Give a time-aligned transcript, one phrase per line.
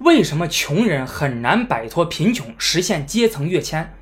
[0.00, 3.94] 为什么穷人很难摆脱贫穷，实现阶层跃迁？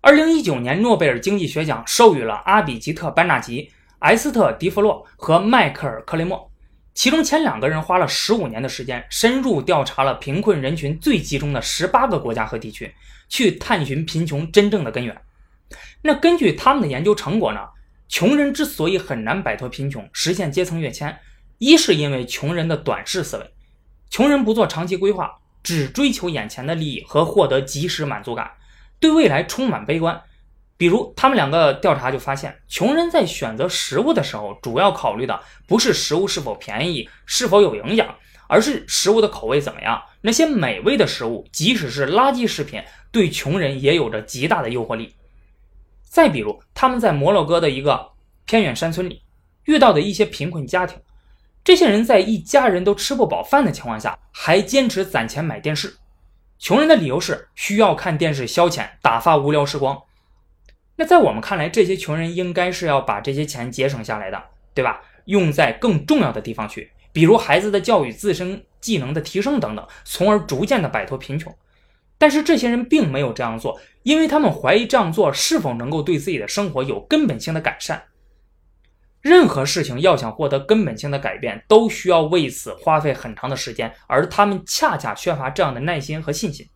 [0.00, 6.50] 二零一九年诺贝尔经济学奖授予了阿比吉特·班纳吉、埃斯特·迪弗洛和迈克尔·克雷默，
[6.94, 12.92] 其中前两个人花了十五年的时间，深入调查了贫困人群最集中的十八个国家和地区，
[13.28, 15.14] 去探寻贫穷真正的根源。
[16.00, 17.60] 那根据他们的研究成果呢？
[18.08, 21.18] 穷人之所以很难摆脱贫穷，实现阶层跃迁，
[21.58, 23.50] 一是因为穷人的短视思维，
[24.12, 28.52] 穷人不做长期规划，只追求眼前的利益和获得及时满足感。
[29.00, 30.20] 对未来充满悲观，
[30.76, 38.14] 比如他们两个调查就发现，穷人在选择食物的时候，主要考虑的不是食物是否便宜、是否有营养，
[38.48, 40.02] 而是食物的口味怎么样。
[40.20, 45.14] 那些美味的食物，即使是垃圾食品，对穷人也有着极大的诱惑力。
[46.02, 48.10] 再比如，他们在摩洛哥的一个
[48.44, 49.22] 偏远山村里
[49.64, 51.00] 遇到的一些贫困家庭，
[51.64, 55.96] 这些人在一家人都吃不饱饭的情况下，还坚持攒钱买电视。
[56.58, 60.02] 穷人的理由是需要看电视消遣、打发无聊时光。
[60.96, 64.42] 那在我们看来，这些穷人应该是要把这些钱节省下来的，
[64.74, 65.00] 对吧？
[65.26, 71.54] 用在更重要的地方去，比如孩子的教育、自身技能的提升等等，从而逐渐的摆脱贫穷。
[72.18, 78.02] 但是这些人并没有这样做，因为他们怀疑这样做是否能够对自己的生活有根本性的改善。
[79.22, 86.68] 任何事情要想获得根本性的改变，都需要为此花费很长的时间，而他们恰恰缺乏这样的耐心和信心，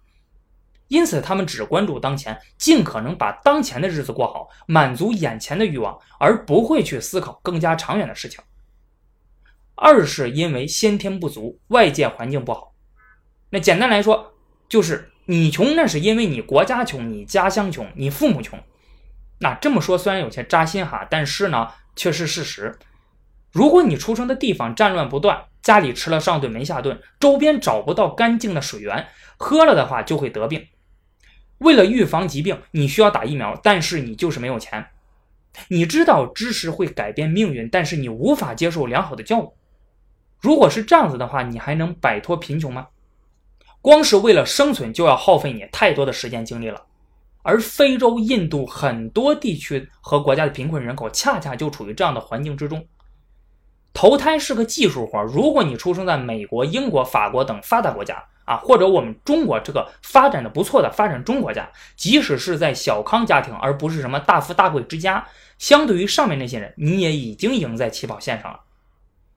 [0.86, 8.40] 因此他们只关注当前，尽可能把当前的日子过好，满足眼前的欲望，而不会去思考更加长远的事情。
[9.74, 12.72] 二是因为先天不足，外界环境不好。
[13.50, 14.34] 那简单来说，
[14.68, 18.56] 就是你穷，那是因为你国家穷，你家乡穷，你父母穷。
[19.40, 21.68] 那这么说虽然有些扎心哈，但是呢。
[21.96, 22.78] 却是事实。
[23.50, 30.68] 如果你出生的地方战乱不断，家里吃了上顿没下顿，周边找不到干净的水源，喝了的话就会得病。
[31.58, 34.86] 为了预防疾病，你需要打疫苗，但是你就是没有钱。
[35.68, 39.48] 你知道知识会改变命运，但是你无法接受良好的教育。
[40.38, 42.88] 如果是这样子的话，你还能摆脱贫穷吗？
[43.80, 46.84] 光是为了生存，就要耗费你太多的时间精力了。
[47.46, 52.84] 而非洲、印度很多地区和国家的贫困人口，恰恰就处于这样的环境之中。
[53.94, 65.24] 投胎是个技术活，如果你出生在美国、英国、法国等发达国家啊，或者我们中国这个发展的不错的发展中国家，即使是在小康家庭，而不是什么大富大贵之家，
[65.56, 68.60] 相对于上面那些人，你也已经赢在起跑线上了。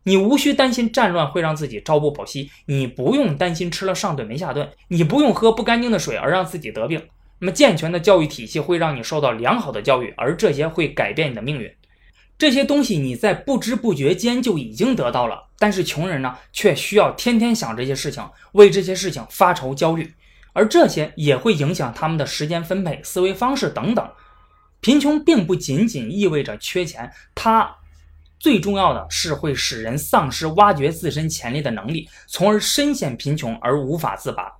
[0.04, 7.02] 你无需担心战乱会让自己朝不保夕，你不用担心吃了上顿没下顿，你不用喝不干净的水而让自己得病。
[7.40, 11.74] 那么健全的教育体系会让你受到良好的教育，而这些会改变你的命运。
[12.38, 20.14] 这些东西你在不知不觉间就已经得到了，但是穷人呢，却需要天天想这些事情，为这些事情发愁焦虑，
[20.54, 24.10] 而这些也会影响他们的时间分配、思维方式等等。
[24.82, 27.76] 贫穷并不仅仅意味着缺钱，它
[28.40, 34.59] 最重要的是会使人丧失挖掘自身潜力的能力，从而深陷贫穷而无法自拔。